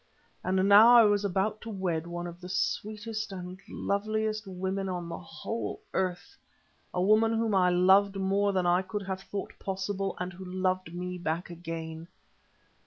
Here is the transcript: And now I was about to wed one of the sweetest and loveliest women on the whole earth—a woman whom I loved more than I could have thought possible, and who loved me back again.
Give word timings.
And 0.43 0.67
now 0.67 0.97
I 0.97 1.03
was 1.03 1.23
about 1.23 1.61
to 1.61 1.69
wed 1.69 2.07
one 2.07 2.25
of 2.25 2.41
the 2.41 2.49
sweetest 2.49 3.31
and 3.31 3.59
loveliest 3.69 4.47
women 4.47 4.89
on 4.89 5.07
the 5.07 5.19
whole 5.19 5.79
earth—a 5.93 6.99
woman 6.99 7.33
whom 7.33 7.53
I 7.53 7.69
loved 7.69 8.15
more 8.15 8.51
than 8.51 8.65
I 8.65 8.81
could 8.81 9.03
have 9.03 9.21
thought 9.21 9.53
possible, 9.59 10.17
and 10.19 10.33
who 10.33 10.43
loved 10.43 10.91
me 10.91 11.19
back 11.19 11.51
again. 11.51 12.07